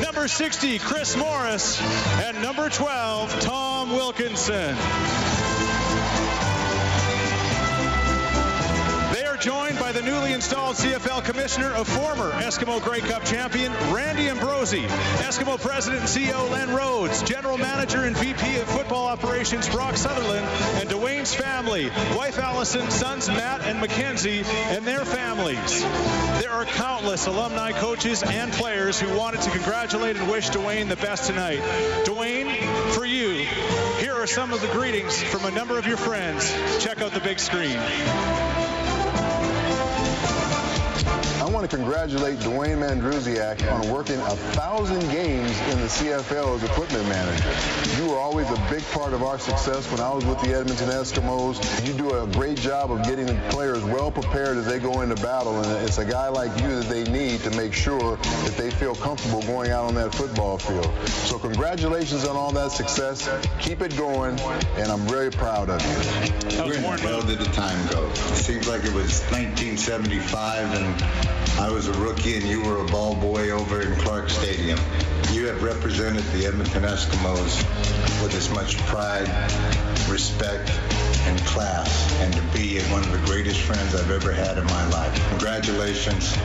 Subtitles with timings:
[0.00, 1.78] Number 60, Chris Morris,
[2.22, 4.74] and number 12, Tom Wilkinson.
[9.92, 14.84] By the newly installed CFL Commissioner of former Eskimo Grey Cup champion Randy Ambrosie,
[15.18, 20.46] Eskimo President and CEO Len Rhodes, General Manager and VP of Football Operations Brock Sutherland,
[20.80, 25.82] and Dwayne's family, wife Allison, sons Matt and Mackenzie, and their families.
[26.40, 30.96] There are countless alumni, coaches, and players who wanted to congratulate and wish Dwayne the
[30.96, 31.60] best tonight.
[32.04, 32.56] Dwayne,
[32.92, 33.46] for you,
[33.98, 36.50] here are some of the greetings from a number of your friends.
[36.82, 37.78] Check out the big screen.
[41.62, 46.64] I want to congratulate Dwayne Mandrusiak on working a thousand games in the CFL as
[46.64, 48.02] equipment manager.
[48.02, 50.88] You were always a big part of our success when I was with the Edmonton
[50.88, 51.86] Eskimos.
[51.86, 55.14] You do a great job of getting the players well prepared as they go into
[55.22, 58.72] battle, and it's a guy like you that they need to make sure that they
[58.72, 60.92] feel comfortable going out on that football field.
[61.06, 63.30] So congratulations on all that success.
[63.60, 64.36] Keep it going,
[64.78, 65.94] and I'm very proud of you.
[66.56, 68.08] That was the hell did the time go?
[68.10, 72.84] It seems like it was 1975 and I was a rookie and you were a
[72.86, 74.80] ball boy over in Clark Stadium.
[75.30, 77.56] You have represented the Edmonton Eskimos
[78.20, 79.28] with as much pride,
[80.10, 80.68] respect,
[81.28, 84.88] and class, and to be one of the greatest friends I've ever had in my
[84.88, 85.28] life.
[85.28, 86.36] Congratulations,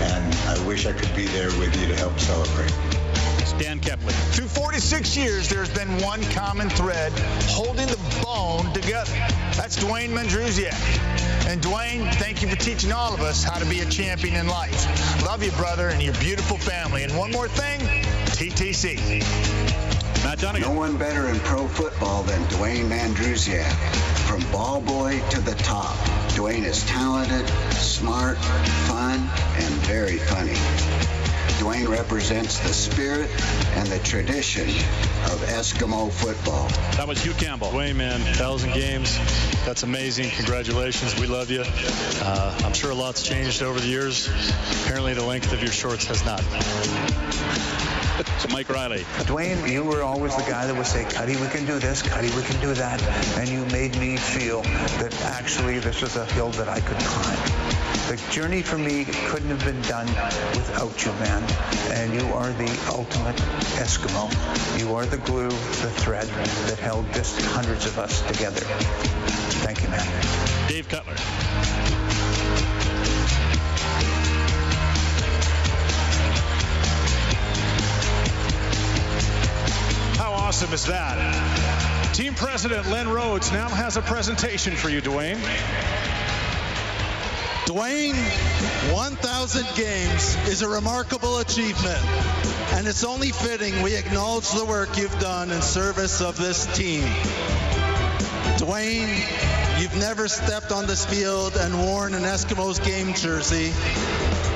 [0.00, 2.72] and I wish I could be there with you to help celebrate.
[3.58, 4.12] Dan Kepley.
[4.34, 7.12] Through 46 years, there's been one common thread
[7.46, 8.51] holding the bone together.
[9.72, 11.46] That's Dwayne Mandrusiak.
[11.46, 14.46] And Dwayne, thank you for teaching all of us how to be a champion in
[14.46, 15.24] life.
[15.24, 17.04] Love you, brother, and your beautiful family.
[17.04, 17.80] And one more thing,
[18.36, 18.98] TTC.
[20.24, 20.60] Matt Dunigan.
[20.60, 23.72] No one better in pro football than Dwayne Mandrusiak.
[24.28, 25.96] From ball boy to the top,
[26.32, 29.20] Dwayne is talented, smart, fun,
[29.56, 31.21] and very funny.
[31.62, 33.30] Dwayne represents the spirit
[33.76, 36.66] and the tradition of Eskimo football.
[36.96, 37.68] That was Hugh Campbell.
[37.68, 39.16] Dwayne, man, thousand games.
[39.64, 40.30] That's amazing.
[40.30, 41.16] Congratulations.
[41.20, 41.62] We love you.
[41.64, 44.28] Uh, I'm sure a lot's changed over the years.
[44.82, 46.40] Apparently, the length of your shorts has not.
[48.40, 49.04] So Mike Riley.
[49.26, 52.30] Dwayne, you were always the guy that would say, Cuddy, we can do this, Cuddy,
[52.34, 53.00] we can do that.
[53.38, 57.51] And you made me feel that actually this was a hill that I could climb.
[58.08, 61.42] The journey for me couldn't have been done without you, man.
[61.92, 63.36] And you are the ultimate
[63.78, 64.28] Eskimo.
[64.78, 68.60] You are the glue, the thread that held just hundreds of us together.
[69.62, 70.06] Thank you, man.
[70.68, 71.14] Dave Cutler.
[80.18, 82.12] How awesome is that?
[82.14, 85.40] Team President Len Rhodes now has a presentation for you, Dwayne.
[87.66, 88.16] Dwayne,
[88.92, 92.04] 1,000 games is a remarkable achievement,
[92.72, 97.04] and it's only fitting we acknowledge the work you've done in service of this team.
[98.58, 103.72] Dwayne, you've never stepped on this field and worn an Eskimos game jersey,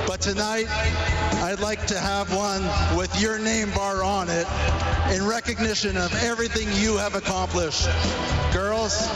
[0.08, 0.66] but tonight
[1.44, 2.62] I'd like to have one
[2.98, 4.48] with your name bar on it
[5.14, 7.86] in recognition of everything you have accomplished.
[8.52, 9.06] Girls,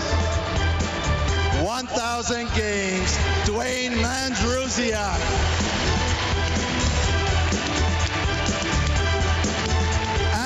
[1.63, 3.19] 1,000 games,
[3.51, 5.21] Dwayne Mandrusiak.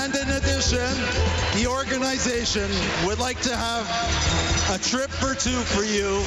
[0.00, 0.88] And in addition,
[1.52, 2.70] the organization
[3.04, 3.84] would like to have
[4.74, 6.22] a trip for two for you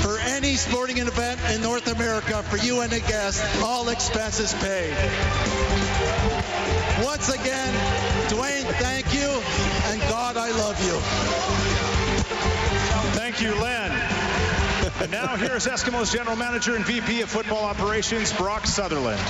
[0.00, 4.94] for any sporting event in North America for you and a guest, all expenses paid.
[7.04, 7.74] Once again,
[8.30, 9.28] Dwayne, thank you,
[9.92, 10.98] and God, I love you.
[13.12, 14.07] Thank you, Len.
[15.00, 19.20] And now here's Eskimos General Manager and VP of Football Operations, Brock Sutherland.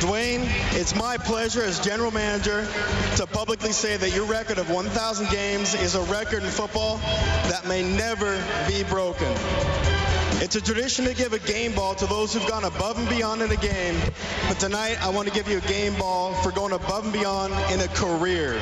[0.00, 2.66] Dwayne, it's my pleasure as general manager
[3.16, 7.66] to publicly say that your record of 1,000 games is a record in football that
[7.68, 9.30] may never be broken.
[10.40, 13.42] It's a tradition to give a game ball to those who've gone above and beyond
[13.42, 14.00] in a game,
[14.48, 17.52] but tonight I want to give you a game ball for going above and beyond
[17.70, 18.58] in a career.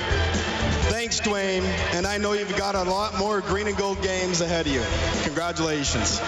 [0.99, 1.63] Thanks, Dwayne,
[1.93, 4.83] and I know you've got a lot more green and gold games ahead of you.
[5.25, 6.19] Congratulations.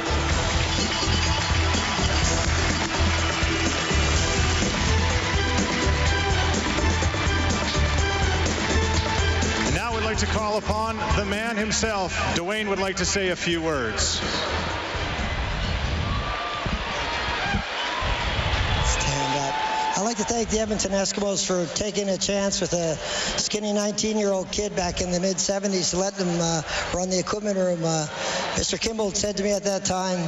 [9.75, 12.15] Now we'd like to call upon the man himself.
[12.35, 14.20] Dwayne would like to say a few words.
[20.19, 22.97] To thank the Edmonton Eskimos for taking a chance with a
[23.38, 26.62] skinny 19-year-old kid back in the mid-70s to let them uh,
[26.93, 27.79] run the equipment room.
[27.85, 28.06] Uh,
[28.55, 28.81] Mr.
[28.81, 30.19] Kimball said to me at that time,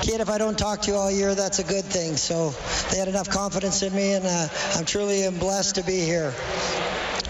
[0.00, 2.16] kid, if I don't talk to you all year, that's a good thing.
[2.16, 2.54] So
[2.90, 6.32] they had enough confidence in me, and uh, I'm truly blessed to be here.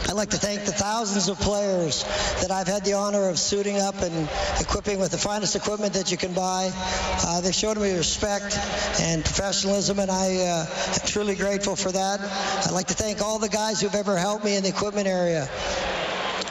[0.07, 2.05] I'd like to thank the thousands of players
[2.43, 4.29] that I've had the honor of suiting up and
[4.61, 6.71] equipping with the finest equipment that you can buy.
[6.75, 8.59] Uh, they've shown me respect
[9.01, 12.21] and professionalism, and I uh, am truly grateful for that.
[12.21, 15.49] I'd like to thank all the guys who've ever helped me in the equipment area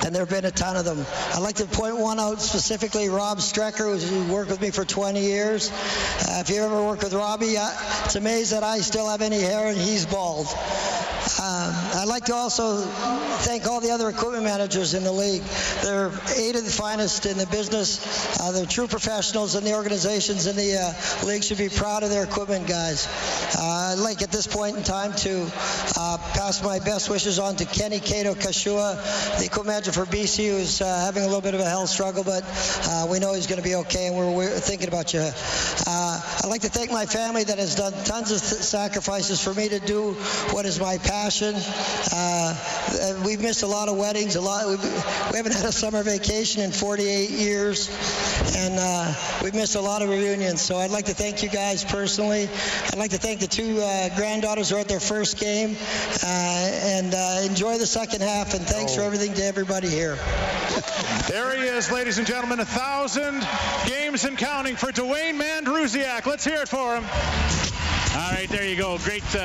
[0.06, 1.06] and there have been a ton of them.
[1.34, 5.22] I'd like to point one out specifically, Rob Strecker, who's worked with me for 20
[5.22, 5.72] years.
[5.72, 7.70] Uh, if you ever work with Robbie, uh,
[8.04, 10.48] it's amazing that I still have any hair and he's bald.
[11.24, 15.42] Um, I'd like to also thank all the other equipment managers in the league.
[15.82, 18.40] They're eight of the finest in the business.
[18.40, 22.10] Uh, they're true professionals, and the organizations in the uh, league should be proud of
[22.10, 23.08] their equipment guys.
[23.58, 25.50] Uh, I'd like at this point in time to
[25.96, 28.96] uh, pass my best wishes on to Kenny Cato Kashua,
[29.40, 32.26] the equipment manager for BC, who's uh, having a little bit of a health struggle,
[32.26, 32.44] but
[33.10, 35.22] we know he's going to be okay, and we're, we're thinking about you.
[35.88, 39.70] I'd like to thank my family that has done tons of th- sacrifices for me
[39.70, 40.12] to do
[40.52, 41.13] what is my passion.
[41.14, 42.56] Uh,
[43.24, 44.36] we've missed a lot of weddings.
[44.36, 44.68] A lot.
[44.68, 47.88] We've, we haven't had a summer vacation in 48 years,
[48.58, 49.14] and uh,
[49.44, 50.62] we've missed a lot of reunions.
[50.62, 52.50] So I'd like to thank you guys personally.
[52.92, 55.76] I'd like to thank the two uh, granddaughters who are at their first game,
[56.24, 58.56] uh, and uh, enjoy the second half.
[58.56, 58.98] And thanks oh.
[58.98, 60.16] for everything to everybody here.
[61.30, 62.60] there he is, ladies and gentlemen.
[62.60, 63.48] A thousand
[63.86, 66.26] games and counting for Dwayne Mandrusiak.
[66.26, 67.04] Let's hear it for him.
[68.16, 69.00] All right, there you go.
[69.00, 69.24] Great.
[69.36, 69.40] Uh,